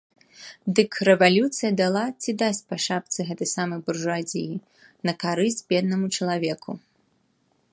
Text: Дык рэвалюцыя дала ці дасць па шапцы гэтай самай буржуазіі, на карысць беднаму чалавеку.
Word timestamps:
Дык 0.77 0.95
рэвалюцыя 1.07 1.69
дала 1.81 2.05
ці 2.23 2.31
дасць 2.41 2.63
па 2.73 2.79
шапцы 2.85 3.19
гэтай 3.27 3.49
самай 3.55 3.79
буржуазіі, 3.91 4.55
на 5.11 5.15
карысць 5.25 5.63
беднаму 5.75 6.05
чалавеку. 6.17 6.71